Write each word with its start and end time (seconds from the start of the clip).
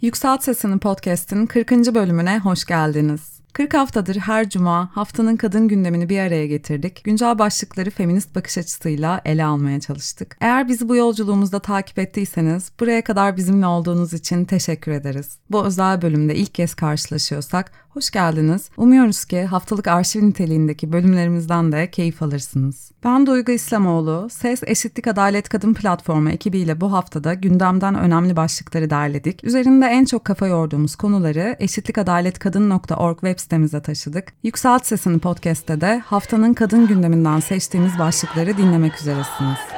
Yükselt 0.00 0.42
Sesini 0.42 0.78
Podcast'in 0.78 1.46
40. 1.46 1.70
bölümüne 1.70 2.38
hoş 2.38 2.64
geldiniz. 2.64 3.38
40 3.52 3.74
haftadır 3.74 4.16
her 4.16 4.48
cuma 4.50 4.96
haftanın 4.96 5.36
kadın 5.36 5.68
gündemini 5.68 6.08
bir 6.08 6.18
araya 6.18 6.46
getirdik. 6.46 7.04
Güncel 7.04 7.38
başlıkları 7.38 7.90
feminist 7.90 8.34
bakış 8.34 8.58
açısıyla 8.58 9.20
ele 9.24 9.44
almaya 9.44 9.80
çalıştık. 9.80 10.36
Eğer 10.40 10.68
bizi 10.68 10.88
bu 10.88 10.96
yolculuğumuzda 10.96 11.58
takip 11.58 11.98
ettiyseniz 11.98 12.72
buraya 12.80 13.04
kadar 13.04 13.36
bizimle 13.36 13.66
olduğunuz 13.66 14.12
için 14.12 14.44
teşekkür 14.44 14.92
ederiz. 14.92 15.38
Bu 15.50 15.64
özel 15.64 16.02
bölümde 16.02 16.34
ilk 16.34 16.54
kez 16.54 16.74
karşılaşıyorsak 16.74 17.72
hoş 17.98 18.10
geldiniz. 18.10 18.70
Umuyoruz 18.76 19.24
ki 19.24 19.44
haftalık 19.44 19.88
arşiv 19.88 20.22
niteliğindeki 20.22 20.92
bölümlerimizden 20.92 21.72
de 21.72 21.90
keyif 21.90 22.22
alırsınız. 22.22 22.90
Ben 23.04 23.26
Duygu 23.26 23.52
İslamoğlu, 23.52 24.28
Ses 24.30 24.62
Eşitlik 24.66 25.06
Adalet 25.06 25.48
Kadın 25.48 25.74
Platformu 25.74 26.30
ekibiyle 26.30 26.80
bu 26.80 26.92
haftada 26.92 27.34
gündemden 27.34 27.94
önemli 27.94 28.36
başlıkları 28.36 28.90
derledik. 28.90 29.44
Üzerinde 29.44 29.86
en 29.86 30.04
çok 30.04 30.24
kafa 30.24 30.46
yorduğumuz 30.46 30.96
konuları 30.96 31.56
eşitlikadaletkadın.org 31.58 33.20
web 33.20 33.38
sitemize 33.38 33.82
taşıdık. 33.82 34.32
Yükselt 34.42 34.86
Sesini 34.86 35.18
podcast'te 35.18 35.80
de 35.80 35.98
haftanın 35.98 36.54
kadın 36.54 36.86
gündeminden 36.86 37.40
seçtiğimiz 37.40 37.98
başlıkları 37.98 38.56
dinlemek 38.56 39.00
üzeresiniz. 39.00 39.77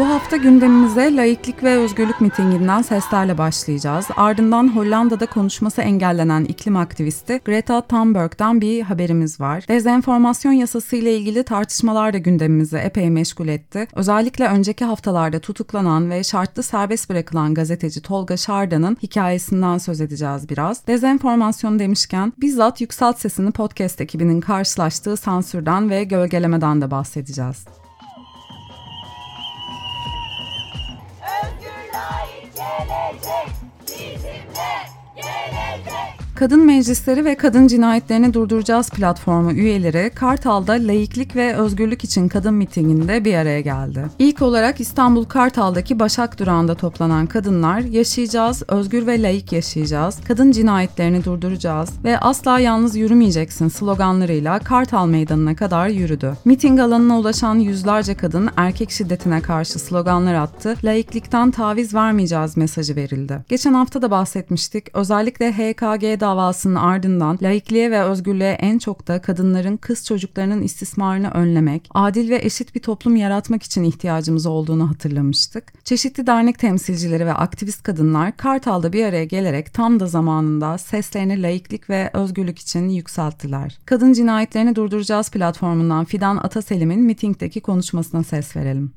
Bu 0.00 0.08
hafta 0.08 0.36
gündemimize 0.36 1.16
laiklik 1.16 1.64
ve 1.64 1.76
özgürlük 1.76 2.20
mitinginden 2.20 2.82
seslerle 2.82 3.38
başlayacağız. 3.38 4.06
Ardından 4.16 4.76
Hollanda'da 4.76 5.26
konuşması 5.26 5.82
engellenen 5.82 6.44
iklim 6.44 6.76
aktivisti 6.76 7.40
Greta 7.44 7.80
Thunberg'den 7.80 8.60
bir 8.60 8.82
haberimiz 8.82 9.40
var. 9.40 9.64
Dezenformasyon 9.68 10.52
yasası 10.52 10.96
ile 10.96 11.16
ilgili 11.16 11.42
tartışmalar 11.42 12.12
da 12.12 12.18
gündemimizi 12.18 12.76
epey 12.76 13.10
meşgul 13.10 13.48
etti. 13.48 13.86
Özellikle 13.94 14.46
önceki 14.46 14.84
haftalarda 14.84 15.38
tutuklanan 15.38 16.10
ve 16.10 16.24
şartlı 16.24 16.62
serbest 16.62 17.10
bırakılan 17.10 17.54
gazeteci 17.54 18.02
Tolga 18.02 18.36
Şarda'nın 18.36 18.96
hikayesinden 19.02 19.78
söz 19.78 20.00
edeceğiz 20.00 20.48
biraz. 20.48 20.86
Dezenformasyon 20.86 21.78
demişken 21.78 22.32
bizzat 22.38 22.80
Yükselt 22.80 23.18
Sesini 23.18 23.50
podcast 23.50 24.00
ekibinin 24.00 24.40
karşılaştığı 24.40 25.16
sansürden 25.16 25.90
ve 25.90 26.04
gölgelemeden 26.04 26.80
de 26.80 26.90
bahsedeceğiz. 26.90 27.64
Kadın 36.40 36.66
Meclisleri 36.66 37.24
ve 37.24 37.34
Kadın 37.34 37.66
Cinayetlerini 37.66 38.34
Durduracağız 38.34 38.90
platformu 38.90 39.52
üyeleri 39.52 40.10
Kartal'da 40.14 40.72
layıklık 40.72 41.36
ve 41.36 41.56
özgürlük 41.56 42.04
için 42.04 42.28
kadın 42.28 42.54
mitinginde 42.54 43.24
bir 43.24 43.34
araya 43.34 43.60
geldi. 43.60 44.04
İlk 44.18 44.42
olarak 44.42 44.80
İstanbul 44.80 45.24
Kartal'daki 45.24 45.98
Başak 45.98 46.38
Durağı'nda 46.38 46.74
toplanan 46.74 47.26
kadınlar 47.26 47.80
yaşayacağız, 47.80 48.62
özgür 48.68 49.06
ve 49.06 49.22
layık 49.22 49.52
yaşayacağız, 49.52 50.18
kadın 50.28 50.52
cinayetlerini 50.52 51.24
durduracağız 51.24 51.90
ve 52.04 52.18
asla 52.18 52.58
yalnız 52.58 52.96
yürümeyeceksin 52.96 53.68
sloganlarıyla 53.68 54.58
Kartal 54.58 55.06
Meydanı'na 55.06 55.56
kadar 55.56 55.88
yürüdü. 55.88 56.32
Miting 56.44 56.80
alanına 56.80 57.18
ulaşan 57.18 57.54
yüzlerce 57.54 58.14
kadın 58.14 58.50
erkek 58.56 58.90
şiddetine 58.90 59.40
karşı 59.40 59.78
sloganlar 59.78 60.34
attı, 60.34 60.76
layıklıktan 60.84 61.50
taviz 61.50 61.94
vermeyeceğiz 61.94 62.56
mesajı 62.56 62.96
verildi. 62.96 63.44
Geçen 63.48 63.74
hafta 63.74 64.02
da 64.02 64.10
bahsetmiştik, 64.10 64.96
özellikle 64.96 65.52
HKG 65.52 66.20
davasının 66.30 66.74
ardından 66.74 67.38
laikliğe 67.42 67.90
ve 67.90 68.02
özgürlüğe 68.02 68.52
en 68.52 68.78
çok 68.78 69.08
da 69.08 69.20
kadınların 69.20 69.76
kız 69.76 70.06
çocuklarının 70.06 70.62
istismarını 70.62 71.30
önlemek, 71.30 71.88
adil 71.94 72.30
ve 72.30 72.38
eşit 72.42 72.74
bir 72.74 72.80
toplum 72.80 73.16
yaratmak 73.16 73.62
için 73.62 73.84
ihtiyacımız 73.84 74.46
olduğunu 74.46 74.90
hatırlamıştık. 74.90 75.84
Çeşitli 75.84 76.26
dernek 76.26 76.58
temsilcileri 76.58 77.26
ve 77.26 77.32
aktivist 77.32 77.82
kadınlar 77.82 78.36
Kartal'da 78.36 78.92
bir 78.92 79.04
araya 79.04 79.24
gelerek 79.24 79.74
tam 79.74 80.00
da 80.00 80.06
zamanında 80.06 80.78
seslerini 80.78 81.42
laiklik 81.42 81.90
ve 81.90 82.10
özgürlük 82.12 82.58
için 82.58 82.88
yükselttiler. 82.88 83.78
Kadın 83.84 84.12
cinayetlerini 84.12 84.76
durduracağız 84.76 85.30
platformundan 85.30 86.04
Fidan 86.04 86.36
Ataselim'in 86.36 87.02
mitingdeki 87.02 87.60
konuşmasına 87.60 88.22
ses 88.22 88.56
verelim. 88.56 88.92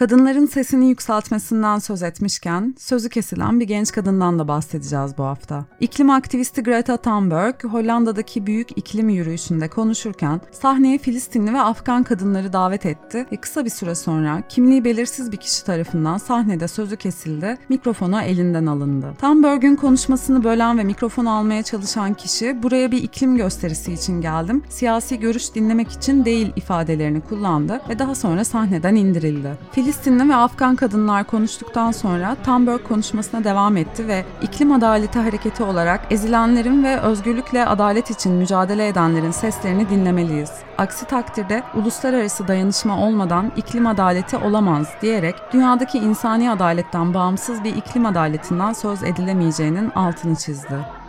Kadınların 0.00 0.46
sesini 0.46 0.88
yükseltmesinden 0.88 1.78
söz 1.78 2.02
etmişken 2.02 2.74
sözü 2.78 3.08
kesilen 3.08 3.60
bir 3.60 3.64
genç 3.64 3.92
kadından 3.92 4.38
da 4.38 4.48
bahsedeceğiz 4.48 5.18
bu 5.18 5.24
hafta. 5.24 5.64
İklim 5.80 6.10
aktivisti 6.10 6.62
Greta 6.62 6.96
Thunberg, 6.96 7.64
Hollanda'daki 7.64 8.46
büyük 8.46 8.78
iklim 8.78 9.08
yürüyüşünde 9.08 9.68
konuşurken 9.68 10.40
sahneye 10.52 10.98
Filistinli 10.98 11.54
ve 11.54 11.60
Afgan 11.60 12.02
kadınları 12.02 12.52
davet 12.52 12.86
etti 12.86 13.26
ve 13.32 13.36
kısa 13.36 13.64
bir 13.64 13.70
süre 13.70 13.94
sonra 13.94 14.42
kimliği 14.48 14.84
belirsiz 14.84 15.32
bir 15.32 15.36
kişi 15.36 15.64
tarafından 15.64 16.18
sahnede 16.18 16.68
sözü 16.68 16.96
kesildi, 16.96 17.58
mikrofonu 17.68 18.22
elinden 18.22 18.66
alındı. 18.66 19.14
Thunberg'ün 19.20 19.76
konuşmasını 19.76 20.44
bölen 20.44 20.78
ve 20.78 20.84
mikrofonu 20.84 21.30
almaya 21.30 21.62
çalışan 21.62 22.14
kişi 22.14 22.62
buraya 22.62 22.92
bir 22.92 23.02
iklim 23.02 23.36
gösterisi 23.36 23.92
için 23.92 24.20
geldim, 24.20 24.62
siyasi 24.68 25.20
görüş 25.20 25.54
dinlemek 25.54 25.92
için 25.92 26.24
değil 26.24 26.52
ifadelerini 26.56 27.20
kullandı 27.20 27.80
ve 27.88 27.98
daha 27.98 28.14
sonra 28.14 28.44
sahneden 28.44 28.94
indirildi. 28.94 29.58
Filistinli 29.90 30.28
ve 30.28 30.34
Afgan 30.34 30.76
kadınlar 30.76 31.24
konuştuktan 31.24 31.92
sonra 31.92 32.36
Thunberg 32.44 32.82
konuşmasına 32.88 33.44
devam 33.44 33.76
etti 33.76 34.08
ve 34.08 34.24
iklim 34.42 34.72
adaleti 34.72 35.18
hareketi 35.18 35.62
olarak 35.62 36.00
ezilenlerin 36.10 36.84
ve 36.84 37.00
özgürlükle 37.00 37.66
adalet 37.66 38.10
için 38.10 38.32
mücadele 38.32 38.88
edenlerin 38.88 39.30
seslerini 39.30 39.90
dinlemeliyiz. 39.90 40.50
Aksi 40.78 41.06
takdirde 41.06 41.62
uluslararası 41.74 42.48
dayanışma 42.48 43.06
olmadan 43.06 43.52
iklim 43.56 43.86
adaleti 43.86 44.36
olamaz 44.36 44.88
diyerek 45.02 45.34
dünyadaki 45.52 45.98
insani 45.98 46.50
adaletten 46.50 47.14
bağımsız 47.14 47.64
bir 47.64 47.76
iklim 47.76 48.06
adaletinden 48.06 48.72
söz 48.72 49.02
edilemeyeceğinin 49.02 49.90
altını 49.90 50.36
çizdi. 50.36 50.99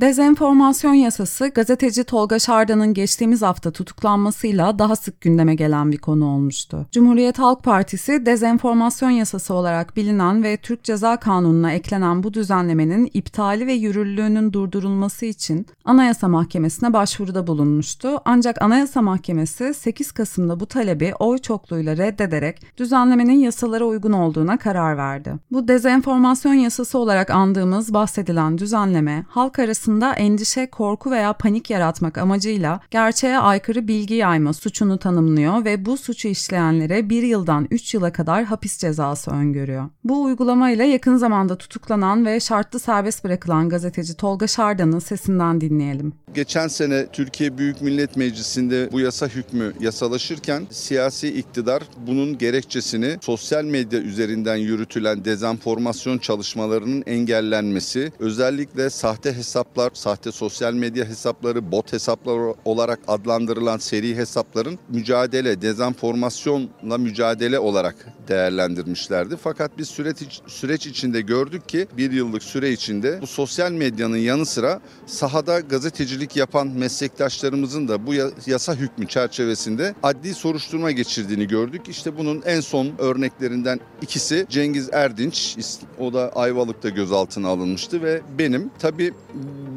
Dezenformasyon 0.00 0.94
yasası 0.94 1.48
gazeteci 1.48 2.04
Tolga 2.04 2.38
Şarda'nın 2.38 2.94
geçtiğimiz 2.94 3.42
hafta 3.42 3.70
tutuklanmasıyla 3.70 4.78
daha 4.78 4.96
sık 4.96 5.20
gündeme 5.20 5.54
gelen 5.54 5.92
bir 5.92 5.98
konu 5.98 6.26
olmuştu. 6.26 6.86
Cumhuriyet 6.92 7.38
Halk 7.38 7.62
Partisi 7.62 8.26
dezenformasyon 8.26 9.10
yasası 9.10 9.54
olarak 9.54 9.96
bilinen 9.96 10.42
ve 10.42 10.56
Türk 10.56 10.84
Ceza 10.84 11.16
Kanunu'na 11.16 11.72
eklenen 11.72 12.22
bu 12.22 12.34
düzenlemenin 12.34 13.10
iptali 13.14 13.66
ve 13.66 13.72
yürürlülüğünün 13.72 14.52
durdurulması 14.52 15.26
için 15.26 15.66
Anayasa 15.84 16.28
Mahkemesi'ne 16.28 16.92
başvuruda 16.92 17.46
bulunmuştu. 17.46 18.20
Ancak 18.24 18.62
Anayasa 18.62 19.02
Mahkemesi 19.02 19.74
8 19.74 20.12
Kasım'da 20.12 20.60
bu 20.60 20.66
talebi 20.66 21.14
oy 21.18 21.38
çokluğuyla 21.38 21.96
reddederek 21.96 22.76
düzenlemenin 22.76 23.38
yasalara 23.38 23.84
uygun 23.84 24.12
olduğuna 24.12 24.56
karar 24.56 24.96
verdi. 24.96 25.34
Bu 25.50 25.68
dezenformasyon 25.68 26.54
yasası 26.54 26.98
olarak 26.98 27.30
andığımız 27.30 27.94
bahsedilen 27.94 28.58
düzenleme 28.58 29.24
halk 29.28 29.58
arasında 29.84 30.12
endişe, 30.14 30.66
korku 30.66 31.10
veya 31.10 31.32
panik 31.32 31.70
yaratmak 31.70 32.18
amacıyla 32.18 32.80
gerçeğe 32.90 33.38
aykırı 33.38 33.88
bilgi 33.88 34.14
yayma 34.14 34.52
suçunu 34.52 34.98
tanımlıyor 34.98 35.64
ve 35.64 35.84
bu 35.84 35.96
suçu 35.96 36.28
işleyenlere 36.28 37.10
bir 37.10 37.22
yıldan 37.22 37.66
3 37.70 37.94
yıla 37.94 38.12
kadar 38.12 38.44
hapis 38.44 38.78
cezası 38.78 39.30
öngörüyor. 39.30 39.88
Bu 40.04 40.22
uygulamayla 40.22 40.84
yakın 40.84 41.16
zamanda 41.16 41.58
tutuklanan 41.58 42.26
ve 42.26 42.40
şartlı 42.40 42.78
serbest 42.78 43.24
bırakılan 43.24 43.68
gazeteci 43.68 44.16
Tolga 44.16 44.46
Şardan'ın 44.46 44.98
sesinden 44.98 45.60
dinleyelim. 45.60 46.12
Geçen 46.34 46.68
sene 46.68 47.06
Türkiye 47.12 47.58
Büyük 47.58 47.82
Millet 47.82 48.16
Meclisi'nde 48.16 48.88
bu 48.92 49.00
yasa 49.00 49.26
hükmü 49.26 49.72
yasalaşırken 49.80 50.66
siyasi 50.70 51.28
iktidar 51.28 51.82
bunun 52.06 52.38
gerekçesini 52.38 53.18
sosyal 53.20 53.64
medya 53.64 54.00
üzerinden 54.00 54.56
yürütülen 54.56 55.24
dezenformasyon 55.24 56.18
çalışmalarının 56.18 57.02
engellenmesi, 57.06 58.12
özellikle 58.18 58.90
sahte 58.90 59.32
hesap 59.32 59.73
hesaplar, 59.74 59.90
sahte 59.94 60.32
sosyal 60.32 60.74
medya 60.74 61.04
hesapları, 61.04 61.72
bot 61.72 61.92
hesaplar 61.92 62.54
olarak 62.64 63.00
adlandırılan 63.08 63.78
seri 63.78 64.16
hesapların 64.16 64.78
mücadele, 64.88 65.62
dezenformasyonla 65.62 66.98
mücadele 66.98 67.58
olarak 67.58 67.94
değerlendirmişlerdi. 68.28 69.36
Fakat 69.42 69.78
biz 69.78 69.88
süreç, 69.88 70.40
süreç 70.46 70.86
içinde 70.86 71.20
gördük 71.20 71.68
ki 71.68 71.86
bir 71.96 72.12
yıllık 72.12 72.42
süre 72.42 72.70
içinde 72.70 73.18
bu 73.22 73.26
sosyal 73.26 73.72
medyanın 73.72 74.16
yanı 74.16 74.46
sıra 74.46 74.80
sahada 75.06 75.60
gazetecilik 75.60 76.36
yapan 76.36 76.68
meslektaşlarımızın 76.68 77.88
da 77.88 78.06
bu 78.06 78.14
yasa 78.46 78.74
hükmü 78.74 79.08
çerçevesinde 79.08 79.94
adli 80.02 80.34
soruşturma 80.34 80.90
geçirdiğini 80.90 81.48
gördük. 81.48 81.82
İşte 81.88 82.18
bunun 82.18 82.42
en 82.46 82.60
son 82.60 82.92
örneklerinden 82.98 83.80
ikisi 84.02 84.46
Cengiz 84.48 84.88
Erdinç, 84.92 85.56
o 85.98 86.12
da 86.12 86.32
Ayvalık'ta 86.34 86.88
gözaltına 86.88 87.48
alınmıştı 87.48 88.02
ve 88.02 88.22
benim. 88.38 88.70
Tabii 88.78 89.12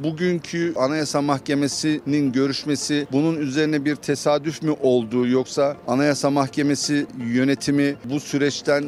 bugünkü 0.03 0.73
Anayasa 0.75 1.21
Mahkemesi'nin 1.21 2.31
görüşmesi 2.31 3.07
bunun 3.11 3.38
üzerine 3.38 3.85
bir 3.85 3.95
tesadüf 3.95 4.63
mü 4.63 4.75
olduğu 4.81 5.27
yoksa 5.27 5.77
Anayasa 5.88 6.29
Mahkemesi 6.29 7.05
yönetimi 7.25 7.95
bu 8.05 8.19
süreçten 8.19 8.85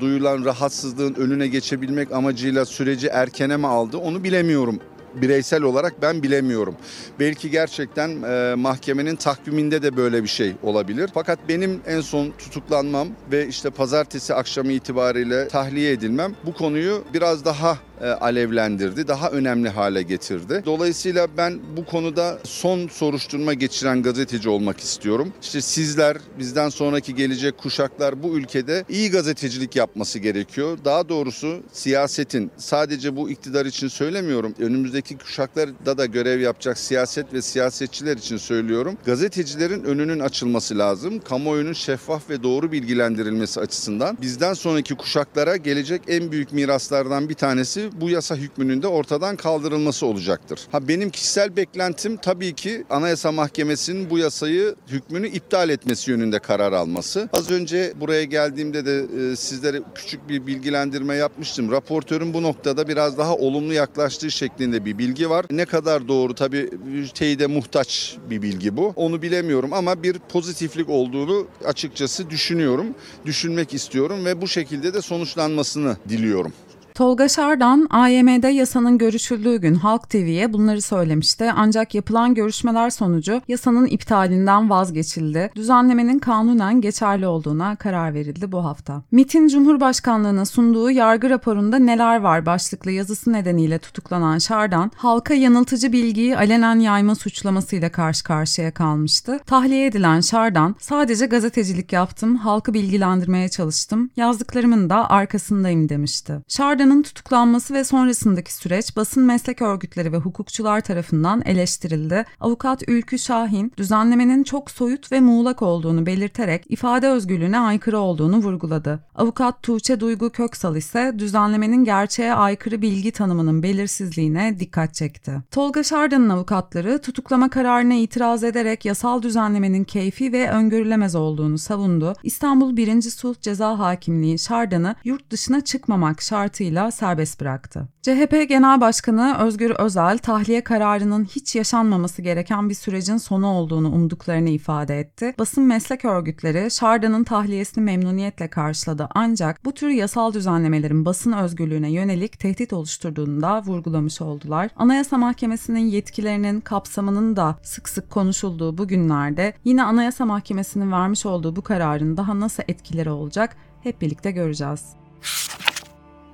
duyulan 0.00 0.44
rahatsızlığın 0.44 1.14
önüne 1.14 1.46
geçebilmek 1.46 2.12
amacıyla 2.12 2.64
süreci 2.64 3.06
erkene 3.06 3.56
mi 3.56 3.66
aldı 3.66 3.96
onu 3.96 4.24
bilemiyorum 4.24 4.80
bireysel 5.14 5.62
olarak 5.62 6.02
ben 6.02 6.22
bilemiyorum. 6.22 6.76
Belki 7.20 7.50
gerçekten 7.50 8.22
e, 8.22 8.54
mahkemenin 8.54 9.16
takviminde 9.16 9.82
de 9.82 9.96
böyle 9.96 10.22
bir 10.22 10.28
şey 10.28 10.52
olabilir. 10.62 11.10
Fakat 11.14 11.38
benim 11.48 11.80
en 11.86 12.00
son 12.00 12.30
tutuklanmam 12.30 13.08
ve 13.32 13.48
işte 13.48 13.70
pazartesi 13.70 14.34
akşamı 14.34 14.72
itibariyle 14.72 15.48
tahliye 15.48 15.92
edilmem 15.92 16.34
bu 16.46 16.54
konuyu 16.54 17.04
biraz 17.14 17.44
daha 17.44 17.78
alevlendirdi, 18.08 19.08
daha 19.08 19.30
önemli 19.30 19.68
hale 19.68 20.02
getirdi. 20.02 20.62
Dolayısıyla 20.66 21.26
ben 21.36 21.60
bu 21.76 21.84
konuda 21.84 22.38
son 22.44 22.88
soruşturma 22.88 23.54
geçiren 23.54 24.02
gazeteci 24.02 24.48
olmak 24.48 24.80
istiyorum. 24.80 25.32
İşte 25.42 25.60
sizler, 25.60 26.16
bizden 26.38 26.68
sonraki 26.68 27.14
gelecek 27.14 27.58
kuşaklar 27.58 28.22
bu 28.22 28.38
ülkede 28.38 28.84
iyi 28.88 29.10
gazetecilik 29.10 29.76
yapması 29.76 30.18
gerekiyor. 30.18 30.78
Daha 30.84 31.08
doğrusu 31.08 31.62
siyasetin 31.72 32.50
sadece 32.56 33.16
bu 33.16 33.30
iktidar 33.30 33.66
için 33.66 33.88
söylemiyorum. 33.88 34.54
Önümüzdeki 34.58 35.18
kuşaklarda 35.18 35.98
da 35.98 36.06
görev 36.06 36.40
yapacak 36.40 36.78
siyaset 36.78 37.32
ve 37.32 37.42
siyasetçiler 37.42 38.16
için 38.16 38.36
söylüyorum. 38.36 38.96
Gazetecilerin 39.04 39.84
önünün 39.84 40.20
açılması 40.20 40.78
lazım. 40.78 41.20
Kamuoyunun 41.20 41.72
şeffaf 41.72 42.30
ve 42.30 42.42
doğru 42.42 42.72
bilgilendirilmesi 42.72 43.60
açısından 43.60 44.18
bizden 44.22 44.54
sonraki 44.54 44.94
kuşaklara 44.94 45.56
gelecek 45.56 46.02
en 46.08 46.32
büyük 46.32 46.52
miraslardan 46.52 47.28
bir 47.28 47.34
tanesi 47.34 47.91
bu 48.00 48.10
yasa 48.10 48.36
hükmünün 48.36 48.82
de 48.82 48.86
ortadan 48.86 49.36
kaldırılması 49.36 50.06
olacaktır. 50.06 50.60
Ha 50.72 50.88
benim 50.88 51.10
kişisel 51.10 51.56
beklentim 51.56 52.16
tabii 52.16 52.54
ki 52.54 52.84
Anayasa 52.90 53.32
Mahkemesi'nin 53.32 54.10
bu 54.10 54.18
yasayı 54.18 54.74
hükmünü 54.88 55.28
iptal 55.28 55.70
etmesi 55.70 56.10
yönünde 56.10 56.38
karar 56.38 56.72
alması. 56.72 57.28
Az 57.32 57.50
önce 57.50 57.92
buraya 58.00 58.24
geldiğimde 58.24 58.86
de 58.86 59.06
e, 59.32 59.36
sizlere 59.36 59.82
küçük 59.94 60.28
bir 60.28 60.46
bilgilendirme 60.46 61.14
yapmıştım. 61.14 61.70
Raportörün 61.70 62.34
bu 62.34 62.42
noktada 62.42 62.88
biraz 62.88 63.18
daha 63.18 63.36
olumlu 63.36 63.72
yaklaştığı 63.72 64.30
şeklinde 64.30 64.84
bir 64.84 64.98
bilgi 64.98 65.30
var. 65.30 65.46
Ne 65.50 65.64
kadar 65.64 66.08
doğru 66.08 66.34
tabii 66.34 66.70
teyide 67.14 67.46
muhtaç 67.46 68.16
bir 68.30 68.42
bilgi 68.42 68.76
bu. 68.76 68.92
Onu 68.96 69.22
bilemiyorum 69.22 69.72
ama 69.72 70.02
bir 70.02 70.18
pozitiflik 70.18 70.88
olduğunu 70.88 71.46
açıkçası 71.64 72.30
düşünüyorum. 72.30 72.86
Düşünmek 73.26 73.74
istiyorum 73.74 74.24
ve 74.24 74.40
bu 74.40 74.48
şekilde 74.48 74.94
de 74.94 75.02
sonuçlanmasını 75.02 75.96
diliyorum. 76.08 76.52
Tolga 76.94 77.28
Şardan, 77.28 77.86
AYM'de 77.90 78.48
yasanın 78.48 78.98
görüşüldüğü 78.98 79.56
gün 79.56 79.74
Halk 79.74 80.10
TV'ye 80.10 80.52
bunları 80.52 80.82
söylemişti. 80.82 81.52
Ancak 81.56 81.94
yapılan 81.94 82.34
görüşmeler 82.34 82.90
sonucu 82.90 83.40
yasanın 83.48 83.86
iptalinden 83.86 84.70
vazgeçildi. 84.70 85.50
Düzenlemenin 85.56 86.18
kanunen 86.18 86.80
geçerli 86.80 87.26
olduğuna 87.26 87.76
karar 87.76 88.14
verildi 88.14 88.52
bu 88.52 88.64
hafta. 88.64 89.02
MIT'in 89.12 89.48
Cumhurbaşkanlığına 89.48 90.44
sunduğu 90.44 90.90
yargı 90.90 91.30
raporunda 91.30 91.78
neler 91.78 92.20
var 92.20 92.46
başlıklı 92.46 92.90
yazısı 92.90 93.32
nedeniyle 93.32 93.78
tutuklanan 93.78 94.38
Şardan, 94.38 94.90
halka 94.96 95.34
yanıltıcı 95.34 95.92
bilgiyi 95.92 96.36
alenen 96.36 96.78
yayma 96.78 97.14
suçlamasıyla 97.14 97.92
karşı 97.92 98.24
karşıya 98.24 98.70
kalmıştı. 98.70 99.40
Tahliye 99.46 99.86
edilen 99.86 100.20
Şardan, 100.20 100.76
sadece 100.78 101.26
gazetecilik 101.26 101.92
yaptım, 101.92 102.36
halkı 102.36 102.74
bilgilendirmeye 102.74 103.48
çalıştım, 103.48 104.10
yazdıklarımın 104.16 104.90
da 104.90 105.10
arkasındayım 105.10 105.88
demişti. 105.88 106.40
Şardan 106.48 106.81
Arda'nın 106.82 107.02
tutuklanması 107.02 107.74
ve 107.74 107.84
sonrasındaki 107.84 108.54
süreç 108.54 108.96
basın 108.96 109.22
meslek 109.22 109.62
örgütleri 109.62 110.12
ve 110.12 110.16
hukukçular 110.16 110.80
tarafından 110.80 111.42
eleştirildi. 111.44 112.24
Avukat 112.40 112.82
Ülkü 112.88 113.18
Şahin, 113.18 113.72
düzenlemenin 113.76 114.44
çok 114.44 114.70
soyut 114.70 115.12
ve 115.12 115.20
muğlak 115.20 115.62
olduğunu 115.62 116.06
belirterek 116.06 116.64
ifade 116.68 117.08
özgürlüğüne 117.08 117.58
aykırı 117.58 117.98
olduğunu 117.98 118.36
vurguladı. 118.36 119.00
Avukat 119.14 119.62
Tuğçe 119.62 120.00
Duygu 120.00 120.30
Köksal 120.30 120.76
ise 120.76 121.14
düzenlemenin 121.18 121.84
gerçeğe 121.84 122.34
aykırı 122.34 122.82
bilgi 122.82 123.12
tanımının 123.12 123.62
belirsizliğine 123.62 124.60
dikkat 124.60 124.94
çekti. 124.94 125.32
Tolga 125.50 125.82
Şardan'ın 125.82 126.28
avukatları 126.28 127.00
tutuklama 127.00 127.50
kararına 127.50 127.94
itiraz 127.94 128.44
ederek 128.44 128.84
yasal 128.84 129.22
düzenlemenin 129.22 129.84
keyfi 129.84 130.32
ve 130.32 130.50
öngörülemez 130.50 131.14
olduğunu 131.14 131.58
savundu. 131.58 132.14
İstanbul 132.22 132.76
1. 132.76 133.02
Sulh 133.02 133.40
Ceza 133.40 133.78
Hakimliği 133.78 134.38
Şardan'ı 134.38 134.94
yurt 135.04 135.30
dışına 135.30 135.60
çıkmamak 135.60 136.22
şartıyla 136.22 136.71
kararıyla 136.72 136.90
serbest 136.90 137.40
bıraktı. 137.40 137.88
CHP 138.02 138.48
Genel 138.48 138.80
Başkanı 138.80 139.36
Özgür 139.38 139.70
Özel, 139.70 140.18
tahliye 140.18 140.64
kararının 140.64 141.24
hiç 141.24 141.56
yaşanmaması 141.56 142.22
gereken 142.22 142.68
bir 142.68 142.74
sürecin 142.74 143.16
sonu 143.16 143.46
olduğunu 143.46 143.92
umduklarını 143.92 144.48
ifade 144.48 145.00
etti. 145.00 145.34
Basın 145.38 145.64
meslek 145.64 146.04
örgütleri 146.04 146.70
Şarda'nın 146.70 147.24
tahliyesini 147.24 147.84
memnuniyetle 147.84 148.48
karşıladı 148.48 149.08
ancak 149.14 149.64
bu 149.64 149.72
tür 149.72 149.88
yasal 149.88 150.32
düzenlemelerin 150.32 151.04
basın 151.04 151.32
özgürlüğüne 151.32 151.92
yönelik 151.92 152.38
tehdit 152.38 152.72
oluşturduğunu 152.72 153.42
da 153.42 153.62
vurgulamış 153.62 154.20
oldular. 154.20 154.70
Anayasa 154.76 155.18
Mahkemesi'nin 155.18 155.86
yetkilerinin 155.86 156.60
kapsamının 156.60 157.36
da 157.36 157.56
sık 157.62 157.88
sık 157.88 158.10
konuşulduğu 158.10 158.78
bu 158.78 158.88
günlerde 158.88 159.54
yine 159.64 159.82
Anayasa 159.82 160.26
Mahkemesi'nin 160.26 160.92
vermiş 160.92 161.26
olduğu 161.26 161.56
bu 161.56 161.62
kararın 161.62 162.16
daha 162.16 162.40
nasıl 162.40 162.62
etkileri 162.68 163.10
olacak 163.10 163.56
hep 163.82 164.00
birlikte 164.00 164.30
göreceğiz. 164.30 165.02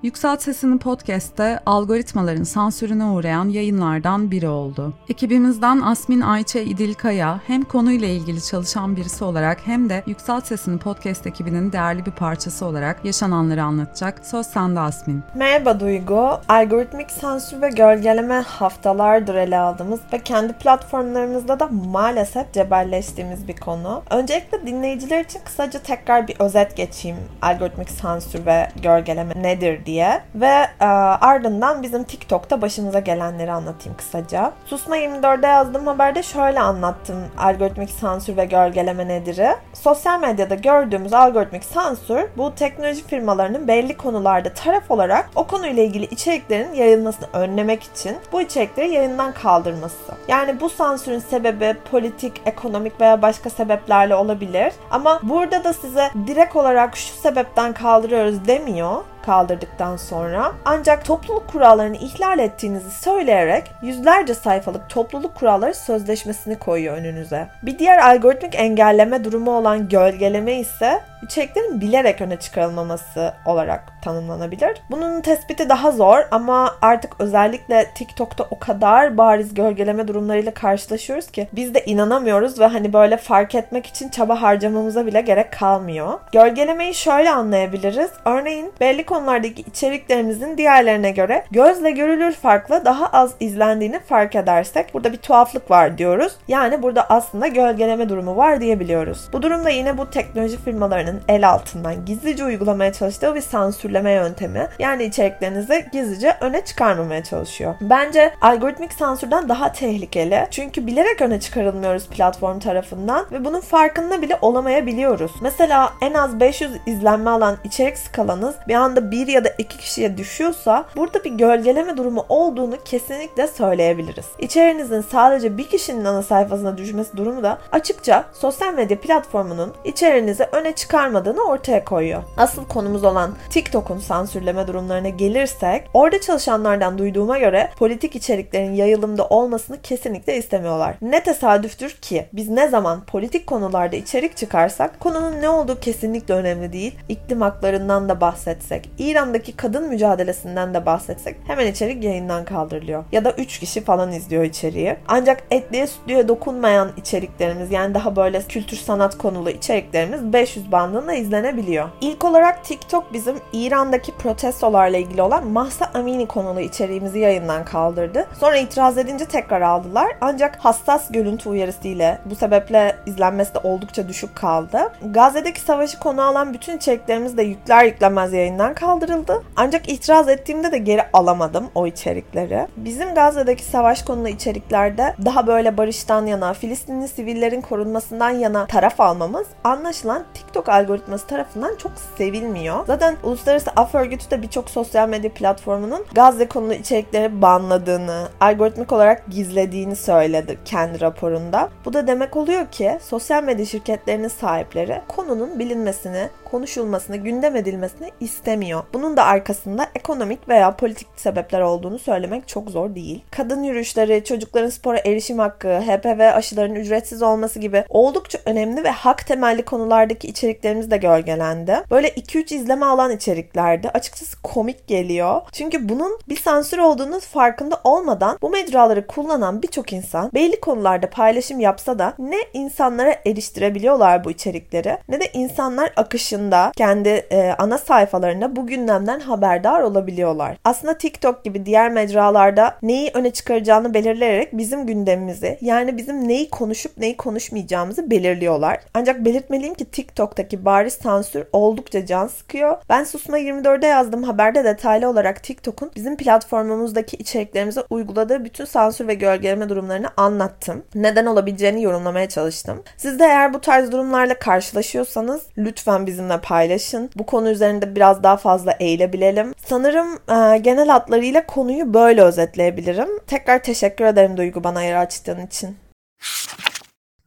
Yükselt 0.02 0.42
Sesini 0.42 0.78
Podcast'te 0.78 1.60
algoritmaların 1.66 2.42
sansürüne 2.42 3.04
uğrayan 3.04 3.48
yayınlardan 3.48 4.30
biri 4.30 4.48
oldu. 4.48 4.94
Ekibimizden 5.08 5.80
Asmin 5.80 6.20
Ayça 6.20 6.58
İdilkaya 6.58 7.40
hem 7.46 7.62
konuyla 7.64 8.08
ilgili 8.08 8.42
çalışan 8.42 8.96
birisi 8.96 9.24
olarak 9.24 9.66
hem 9.66 9.90
de 9.90 10.02
Yükselt 10.06 10.46
Sesini 10.46 10.78
Podcast 10.78 11.26
ekibinin 11.26 11.72
değerli 11.72 12.06
bir 12.06 12.10
parçası 12.10 12.66
olarak 12.66 13.04
yaşananları 13.04 13.62
anlatacak. 13.62 14.26
Söz 14.26 14.46
sende 14.46 14.80
Asmin. 14.80 15.22
Merhaba 15.34 15.80
Duygu. 15.80 16.30
Algoritmik 16.48 17.10
sansür 17.10 17.62
ve 17.62 17.68
gölgeleme 17.68 18.34
haftalardır 18.34 19.34
ele 19.34 19.58
aldığımız 19.58 20.00
ve 20.12 20.18
kendi 20.18 20.52
platformlarımızda 20.52 21.60
da 21.60 21.66
maalesef 21.66 22.52
cebelleştiğimiz 22.52 23.48
bir 23.48 23.56
konu. 23.56 24.02
Öncelikle 24.10 24.66
dinleyiciler 24.66 25.24
için 25.24 25.40
kısaca 25.44 25.82
tekrar 25.82 26.28
bir 26.28 26.40
özet 26.40 26.76
geçeyim. 26.76 27.16
Algoritmik 27.42 27.90
sansür 27.90 28.46
ve 28.46 28.68
gölgeleme 28.82 29.42
nedir 29.42 29.87
diye 29.88 30.22
ve 30.34 30.66
e, 30.80 30.84
ardından 30.84 31.82
bizim 31.82 32.04
TikTok'ta 32.04 32.62
başımıza 32.62 32.98
gelenleri 32.98 33.52
anlatayım 33.52 33.96
kısaca. 33.96 34.52
Susma 34.66 34.98
24'de 34.98 35.46
yazdığım 35.46 35.86
haberde 35.86 36.22
şöyle 36.22 36.60
anlattım 36.60 37.16
algoritmik 37.38 37.90
sansür 37.90 38.36
ve 38.36 38.44
gölgeleme 38.44 39.08
nedir'i. 39.08 39.56
Sosyal 39.72 40.20
medyada 40.20 40.54
gördüğümüz 40.54 41.12
algoritmik 41.12 41.64
sansür 41.64 42.28
bu 42.36 42.54
teknoloji 42.54 43.06
firmalarının 43.06 43.68
belli 43.68 43.96
konularda 43.96 44.54
taraf 44.54 44.90
olarak 44.90 45.30
o 45.34 45.46
konuyla 45.46 45.82
ilgili 45.82 46.04
içeriklerin 46.04 46.74
yayılmasını 46.74 47.28
önlemek 47.32 47.82
için 47.82 48.16
bu 48.32 48.40
içerikleri 48.40 48.90
yayından 48.90 49.32
kaldırması. 49.32 50.12
Yani 50.28 50.60
bu 50.60 50.70
sansürün 50.70 51.18
sebebi 51.18 51.76
politik, 51.90 52.42
ekonomik 52.46 53.00
veya 53.00 53.22
başka 53.22 53.50
sebeplerle 53.50 54.14
olabilir. 54.14 54.72
Ama 54.90 55.20
burada 55.22 55.64
da 55.64 55.72
size 55.72 56.10
direkt 56.26 56.56
olarak 56.56 56.96
şu 56.96 57.14
sebepten 57.14 57.72
kaldırıyoruz 57.72 58.46
demiyor 58.46 59.04
kaldırdıktan 59.28 59.96
sonra 59.96 60.52
ancak 60.64 61.04
topluluk 61.04 61.48
kurallarını 61.48 61.96
ihlal 61.96 62.38
ettiğinizi 62.38 62.90
söyleyerek 62.90 63.70
yüzlerce 63.82 64.34
sayfalık 64.34 64.90
topluluk 64.90 65.34
kuralları 65.34 65.74
sözleşmesini 65.74 66.58
koyuyor 66.58 66.96
önünüze. 66.96 67.48
Bir 67.62 67.78
diğer 67.78 67.98
algoritmik 67.98 68.54
engelleme 68.54 69.24
durumu 69.24 69.50
olan 69.56 69.88
gölgeleme 69.88 70.54
ise 70.54 71.00
içeriklerin 71.22 71.80
bilerek 71.80 72.20
öne 72.20 72.36
çıkarılmaması 72.36 73.34
olarak 73.46 74.02
tanımlanabilir. 74.02 74.82
Bunun 74.90 75.20
tespiti 75.20 75.68
daha 75.68 75.90
zor 75.90 76.18
ama 76.30 76.74
artık 76.82 77.20
özellikle 77.20 77.86
TikTok'ta 77.94 78.44
o 78.50 78.58
kadar 78.58 79.18
bariz 79.18 79.54
gölgeleme 79.54 80.08
durumlarıyla 80.08 80.54
karşılaşıyoruz 80.54 81.30
ki 81.30 81.48
biz 81.52 81.74
de 81.74 81.84
inanamıyoruz 81.84 82.60
ve 82.60 82.66
hani 82.66 82.92
böyle 82.92 83.16
fark 83.16 83.54
etmek 83.54 83.86
için 83.86 84.08
çaba 84.08 84.42
harcamamıza 84.42 85.06
bile 85.06 85.20
gerek 85.20 85.52
kalmıyor. 85.52 86.20
Gölgelemeyi 86.32 86.94
şöyle 86.94 87.30
anlayabiliriz. 87.30 88.10
Örneğin 88.24 88.72
belli 88.80 89.06
konulardaki 89.06 89.62
içeriklerimizin 89.62 90.58
diğerlerine 90.58 91.10
göre 91.10 91.44
gözle 91.50 91.90
görülür 91.90 92.32
farklı 92.32 92.84
daha 92.84 93.06
az 93.06 93.34
izlendiğini 93.40 93.98
fark 93.98 94.34
edersek 94.34 94.94
burada 94.94 95.12
bir 95.12 95.18
tuhaflık 95.18 95.70
var 95.70 95.98
diyoruz. 95.98 96.32
Yani 96.48 96.82
burada 96.82 97.10
aslında 97.10 97.46
gölgeleme 97.46 98.08
durumu 98.08 98.36
var 98.36 98.60
diyebiliyoruz. 98.60 99.28
Bu 99.32 99.42
durumda 99.42 99.70
yine 99.70 99.98
bu 99.98 100.10
teknoloji 100.10 100.56
firmalarının 100.56 101.07
el 101.28 101.48
altından 101.48 102.04
gizlice 102.04 102.44
uygulamaya 102.44 102.92
çalıştığı 102.92 103.34
bir 103.34 103.40
sansürleme 103.40 104.12
yöntemi. 104.12 104.68
Yani 104.78 105.04
içeriklerinizi 105.04 105.86
gizlice 105.92 106.36
öne 106.40 106.64
çıkarmamaya 106.64 107.24
çalışıyor. 107.24 107.74
Bence 107.80 108.34
algoritmik 108.40 108.92
sansürden 108.92 109.48
daha 109.48 109.72
tehlikeli. 109.72 110.46
Çünkü 110.50 110.86
bilerek 110.86 111.22
öne 111.22 111.40
çıkarılmıyoruz 111.40 112.08
platform 112.08 112.58
tarafından 112.58 113.26
ve 113.32 113.44
bunun 113.44 113.60
farkında 113.60 114.22
bile 114.22 114.38
olamayabiliyoruz. 114.42 115.32
Mesela 115.42 115.92
en 116.02 116.14
az 116.14 116.40
500 116.40 116.72
izlenme 116.86 117.30
alan 117.30 117.56
içerik 117.64 117.98
skalanız 117.98 118.54
bir 118.68 118.74
anda 118.74 119.10
bir 119.10 119.26
ya 119.26 119.44
da 119.44 119.48
iki 119.58 119.78
kişiye 119.78 120.16
düşüyorsa 120.16 120.84
burada 120.96 121.24
bir 121.24 121.30
gölgeleme 121.30 121.96
durumu 121.96 122.26
olduğunu 122.28 122.76
kesinlikle 122.84 123.46
söyleyebiliriz. 123.46 124.26
İçerinizin 124.38 125.00
sadece 125.00 125.58
bir 125.58 125.68
kişinin 125.68 126.04
ana 126.04 126.22
sayfasına 126.22 126.78
düşmesi 126.78 127.16
durumu 127.16 127.42
da 127.42 127.58
açıkça 127.72 128.24
sosyal 128.32 128.74
medya 128.74 129.00
platformunun 129.00 129.74
içerinizi 129.84 130.48
öne 130.52 130.72
çıkarmadığını 130.98 131.42
ortaya 131.42 131.84
koyuyor. 131.84 132.22
Asıl 132.36 132.64
konumuz 132.64 133.04
olan 133.04 133.34
TikTok'un 133.50 133.98
sansürleme 133.98 134.66
durumlarına 134.66 135.08
gelirsek, 135.08 135.84
orada 135.94 136.20
çalışanlardan 136.20 136.98
duyduğuma 136.98 137.38
göre 137.38 137.70
politik 137.78 138.16
içeriklerin 138.16 138.72
yayılımda 138.72 139.26
olmasını 139.26 139.82
kesinlikle 139.82 140.36
istemiyorlar. 140.36 140.94
Ne 141.02 141.22
tesadüftür 141.22 141.90
ki 141.90 142.26
biz 142.32 142.48
ne 142.48 142.68
zaman 142.68 143.04
politik 143.04 143.46
konularda 143.46 143.96
içerik 143.96 144.36
çıkarsak 144.36 145.00
konunun 145.00 145.42
ne 145.42 145.48
olduğu 145.48 145.80
kesinlikle 145.80 146.34
önemli 146.34 146.72
değil. 146.72 146.98
İklim 147.08 147.40
haklarından 147.40 148.08
da 148.08 148.20
bahsetsek, 148.20 148.90
İran'daki 148.98 149.56
kadın 149.56 149.88
mücadelesinden 149.88 150.74
de 150.74 150.86
bahsetsek 150.86 151.36
hemen 151.46 151.66
içerik 151.66 152.04
yayından 152.04 152.44
kaldırılıyor. 152.44 153.04
Ya 153.12 153.24
da 153.24 153.32
3 153.32 153.58
kişi 153.58 153.80
falan 153.84 154.12
izliyor 154.12 154.44
içeriği. 154.44 154.96
Ancak 155.08 155.42
etliye 155.50 155.86
sütlüye 155.86 156.28
dokunmayan 156.28 156.90
içeriklerimiz 156.96 157.72
yani 157.72 157.94
daha 157.94 158.16
böyle 158.16 158.42
kültür 158.42 158.76
sanat 158.76 159.18
konulu 159.18 159.50
içeriklerimiz 159.50 160.32
500 160.32 160.72
bandında 160.88 161.14
izlenebiliyor. 161.14 161.88
İlk 162.00 162.24
olarak 162.24 162.64
TikTok 162.64 163.12
bizim 163.12 163.36
İran'daki 163.52 164.12
protestolarla 164.12 164.96
ilgili 164.96 165.22
olan 165.22 165.46
Mahsa 165.46 165.90
Amini 165.94 166.26
konulu 166.26 166.60
içeriğimizi 166.60 167.18
yayından 167.18 167.64
kaldırdı. 167.64 168.26
Sonra 168.40 168.56
itiraz 168.56 168.98
edince 168.98 169.24
tekrar 169.24 169.60
aldılar. 169.60 170.06
Ancak 170.20 170.56
hassas 170.56 171.12
görüntü 171.12 171.48
uyarısıyla 171.48 172.18
bu 172.24 172.34
sebeple 172.34 172.96
izlenmesi 173.06 173.54
de 173.54 173.58
oldukça 173.58 174.08
düşük 174.08 174.36
kaldı. 174.36 174.92
Gazze'deki 175.02 175.60
savaşı 175.60 175.98
konu 175.98 176.22
alan 176.22 176.54
bütün 176.54 176.76
içeriklerimiz 176.76 177.36
de 177.36 177.42
yükler 177.42 177.84
yüklemez 177.84 178.32
yayından 178.32 178.74
kaldırıldı. 178.74 179.42
Ancak 179.56 179.88
itiraz 179.88 180.28
ettiğimde 180.28 180.72
de 180.72 180.78
geri 180.78 181.02
alamadım 181.12 181.66
o 181.74 181.86
içerikleri. 181.86 182.66
Bizim 182.76 183.14
Gazze'deki 183.14 183.62
savaş 183.62 184.02
konulu 184.02 184.28
içeriklerde 184.28 185.14
daha 185.24 185.46
böyle 185.46 185.76
barıştan 185.76 186.26
yana, 186.26 186.54
Filistinli 186.54 187.08
sivillerin 187.08 187.60
korunmasından 187.60 188.30
yana 188.30 188.66
taraf 188.66 189.00
almamız 189.00 189.46
anlaşılan 189.64 190.24
TikTok 190.34 190.68
algoritması 190.78 191.26
tarafından 191.26 191.76
çok 191.76 191.92
sevilmiyor. 192.18 192.86
Zaten 192.86 193.16
Uluslararası 193.22 193.70
Af 193.76 193.94
Örgütü 193.94 194.30
de 194.30 194.42
birçok 194.42 194.70
sosyal 194.70 195.08
medya 195.08 195.32
platformunun 195.32 196.04
Gazze 196.14 196.48
konulu 196.48 196.74
içerikleri 196.74 197.42
banladığını, 197.42 198.28
algoritmik 198.40 198.92
olarak 198.92 199.26
gizlediğini 199.30 199.96
söyledi 199.96 200.58
kendi 200.64 201.00
raporunda. 201.00 201.68
Bu 201.84 201.92
da 201.92 202.06
demek 202.06 202.36
oluyor 202.36 202.66
ki 202.66 202.98
sosyal 203.02 203.42
medya 203.42 203.66
şirketlerinin 203.66 204.28
sahipleri 204.28 205.02
konunun 205.08 205.58
bilinmesini, 205.58 206.28
konuşulmasını, 206.50 207.16
gündem 207.16 207.56
edilmesini 207.56 208.10
istemiyor. 208.20 208.82
Bunun 208.94 209.16
da 209.16 209.24
arkasında 209.24 209.86
ekonomik 209.94 210.48
veya 210.48 210.76
politik 210.76 211.08
sebepler 211.16 211.60
olduğunu 211.60 211.98
söylemek 211.98 212.48
çok 212.48 212.70
zor 212.70 212.94
değil. 212.94 213.24
Kadın 213.30 213.62
yürüyüşleri, 213.62 214.24
çocukların 214.24 214.68
spora 214.68 214.98
erişim 214.98 215.38
hakkı, 215.38 215.68
HPV 215.68 216.20
aşılarının 216.34 216.74
ücretsiz 216.74 217.22
olması 217.22 217.58
gibi 217.58 217.84
oldukça 217.88 218.38
önemli 218.44 218.84
ve 218.84 218.90
hak 218.90 219.26
temelli 219.26 219.64
konulardaki 219.64 220.28
içeriklerimiz 220.68 220.90
de 220.90 220.96
gölgelendi. 220.96 221.84
Böyle 221.90 222.08
2-3 222.08 222.54
izleme 222.54 222.86
alan 222.86 223.10
içeriklerdi. 223.10 223.88
Açıkçası 223.88 224.42
komik 224.42 224.86
geliyor. 224.86 225.40
Çünkü 225.52 225.88
bunun 225.88 226.18
bir 226.28 226.36
sansür 226.36 226.78
olduğunu 226.78 227.20
farkında 227.20 227.80
olmadan 227.84 228.38
bu 228.42 228.50
mecraları 228.50 229.06
kullanan 229.06 229.62
birçok 229.62 229.92
insan 229.92 230.30
belli 230.34 230.60
konularda 230.60 231.10
paylaşım 231.10 231.60
yapsa 231.60 231.98
da 231.98 232.14
ne 232.18 232.36
insanlara 232.52 233.14
eriştirebiliyorlar 233.26 234.24
bu 234.24 234.30
içerikleri 234.30 234.98
ne 235.08 235.20
de 235.20 235.30
insanlar 235.32 235.92
akışında 235.96 236.72
kendi 236.76 237.08
e, 237.08 237.54
ana 237.58 237.78
sayfalarında 237.78 238.56
bu 238.56 238.66
gündemden 238.66 239.20
haberdar 239.20 239.80
olabiliyorlar. 239.80 240.56
Aslında 240.64 240.98
TikTok 240.98 241.44
gibi 241.44 241.66
diğer 241.66 241.90
mecralarda 241.90 242.78
neyi 242.82 243.10
öne 243.14 243.30
çıkaracağını 243.30 243.94
belirleyerek 243.94 244.48
bizim 244.52 244.86
gündemimizi 244.86 245.58
yani 245.60 245.96
bizim 245.96 246.28
neyi 246.28 246.50
konuşup 246.50 246.98
neyi 246.98 247.16
konuşmayacağımızı 247.16 248.10
belirliyorlar. 248.10 248.80
Ancak 248.94 249.24
belirtmeliyim 249.24 249.74
ki 249.74 249.84
TikTok'taki 249.84 250.57
bariz 250.64 250.92
sansür 250.92 251.44
oldukça 251.52 252.06
can 252.06 252.26
sıkıyor. 252.26 252.76
Ben 252.88 253.04
Susma 253.04 253.38
24'de 253.38 253.86
yazdığım 253.86 254.22
haberde 254.22 254.64
detaylı 254.64 255.08
olarak 255.08 255.42
TikTok'un 255.42 255.90
bizim 255.96 256.16
platformumuzdaki 256.16 257.16
içeriklerimize 257.16 257.80
uyguladığı 257.90 258.44
bütün 258.44 258.64
sansür 258.64 259.08
ve 259.08 259.14
gölgeleme 259.14 259.68
durumlarını 259.68 260.08
anlattım. 260.16 260.84
Neden 260.94 261.26
olabileceğini 261.26 261.82
yorumlamaya 261.82 262.28
çalıştım. 262.28 262.82
Siz 262.96 263.18
de 263.18 263.24
eğer 263.24 263.54
bu 263.54 263.60
tarz 263.60 263.92
durumlarla 263.92 264.38
karşılaşıyorsanız 264.38 265.42
lütfen 265.58 266.06
bizimle 266.06 266.40
paylaşın. 266.40 267.10
Bu 267.16 267.26
konu 267.26 267.50
üzerinde 267.50 267.96
biraz 267.96 268.22
daha 268.22 268.36
fazla 268.36 268.72
eğilebilelim. 268.72 269.54
Sanırım 269.66 270.08
e, 270.14 270.58
genel 270.58 270.88
hatlarıyla 270.88 271.46
konuyu 271.46 271.94
böyle 271.94 272.22
özetleyebilirim. 272.22 273.08
Tekrar 273.26 273.62
teşekkür 273.62 274.04
ederim 274.04 274.36
Duygu 274.36 274.64
bana 274.64 274.82
yer 274.82 274.96
açtığın 274.96 275.46
için. 275.46 275.87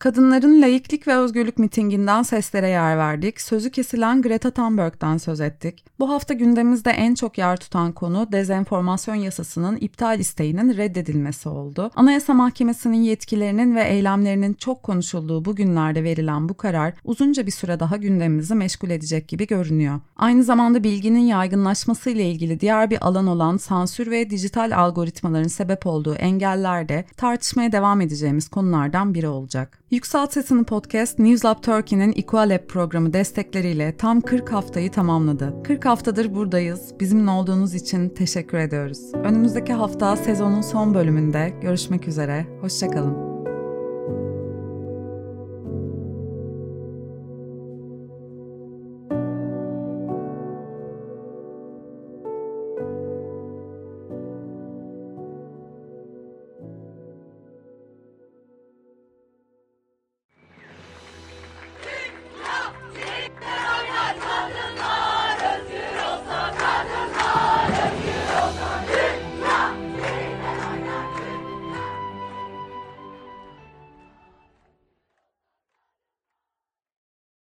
Kadınların 0.02 0.62
layıklık 0.62 1.08
ve 1.08 1.16
özgürlük 1.16 1.60
mitinginden 1.60 2.24
seslere 2.24 2.68
yer 2.68 2.98
verdik. 2.98 3.42
Sözü 3.42 3.72
kesilen 3.72 4.22
Greta 4.22 4.52
Thunberg'den 4.52 5.18
söz 5.18 5.42
ettik. 5.42 5.86
Bu 6.00 6.10
hafta 6.10 6.34
gündemimizde 6.34 6.92
en 6.92 7.16
çok 7.16 7.38
yer 7.38 7.58
tutan 7.58 7.92
konu 7.92 8.28
dezenformasyon 8.32 9.16
yasasının 9.16 9.78
iptal 9.78 10.20
isteğinin 10.20 10.78
reddedilmesi 10.78 11.50
oldu. 11.50 11.92
Anayasa 11.96 12.34
Mahkemesi'nin 12.34 13.02
yetkilerinin 13.02 13.76
ve 13.76 13.84
eylemlerinin 13.84 14.54
çok 14.54 14.84
konuşulduğu 14.84 15.46
bu 15.46 15.56
günlerde 15.56 16.04
verilen 16.04 16.50
bu 16.50 16.54
karar 16.54 16.94
uzunca 17.04 17.46
bir 17.46 17.52
süre 17.52 17.80
daha 17.80 17.98
gündemimizi 17.98 18.56
meşgul 18.56 18.90
edecek 18.90 19.28
gibi 19.28 19.48
görünüyor. 19.48 20.00
Aynı 20.16 20.44
zamanda 20.44 20.84
bilginin 20.84 21.26
yaygınlaşması 21.26 22.10
ile 22.10 22.32
ilgili 22.32 22.60
diğer 22.60 22.90
bir 22.90 23.08
alan 23.08 23.28
olan 23.28 23.58
sansür 23.58 24.12
ve 24.12 24.30
dijital 24.30 24.78
algoritmaların 24.78 25.48
sebep 25.48 25.88
olduğu 25.88 26.16
engeller 26.16 26.90
de 26.90 27.06
tartışmaya 27.18 27.72
devam 27.72 28.02
edeceğimiz 28.02 28.48
konulardan 28.48 29.14
biri 29.14 29.28
olacak. 29.28 29.82
Yüksel 29.92 30.28
Sesini 30.28 30.64
Podcast, 30.64 31.20
Newslab 31.20 31.64
Turkey'nin 31.64 32.14
Equalab 32.16 32.68
programı 32.68 33.14
destekleriyle 33.14 33.98
tam 33.98 34.22
40 34.22 34.52
haftayı 34.54 34.92
tamamladı. 34.92 35.54
40 35.64 35.86
haftadır 35.86 36.36
buradayız. 36.36 37.00
Bizimle 37.00 37.32
olduğunuz 37.32 37.76
için 37.76 38.10
teşekkür 38.10 38.58
ediyoruz. 38.58 39.14
Önümüzdeki 39.14 39.74
hafta 39.74 40.16
sezonun 40.16 40.62
son 40.62 40.94
bölümünde 40.94 41.54
görüşmek 41.62 42.08
üzere. 42.08 42.46
Hoşçakalın. 42.62 43.31